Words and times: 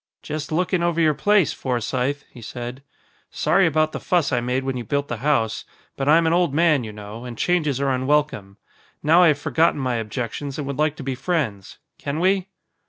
"Just 0.23 0.51
looking 0.51 0.81
over 0.81 0.99
your 0.99 1.13
place, 1.13 1.53
Forsythe," 1.53 2.23
he 2.31 2.41
said. 2.41 2.81
"Sorry 3.29 3.67
about 3.67 3.91
the 3.91 3.99
fuss 3.99 4.31
I 4.31 4.41
made 4.41 4.63
when 4.63 4.75
you 4.75 4.83
built 4.83 5.09
the 5.09 5.17
house. 5.17 5.63
But 5.95 6.09
I'm 6.09 6.25
an 6.25 6.33
old 6.33 6.55
man, 6.55 6.83
you 6.83 6.91
know, 6.91 7.23
and 7.23 7.37
changes 7.37 7.79
are 7.79 7.91
unwelcome. 7.93 8.57
Now 9.03 9.21
I 9.21 9.27
have 9.27 9.37
forgotten 9.39 9.79
my 9.79 9.97
objections 9.97 10.57
and 10.57 10.65
would 10.65 10.79
like 10.79 10.95
to 10.95 11.03
be 11.03 11.13
friends. 11.13 11.77
Can 11.99 12.19
we?" 12.19 12.47